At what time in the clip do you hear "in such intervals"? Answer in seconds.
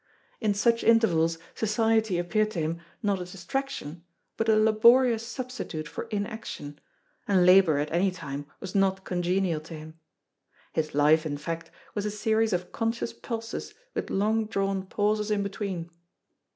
0.39-1.37